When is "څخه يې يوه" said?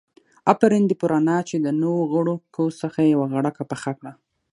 2.81-3.27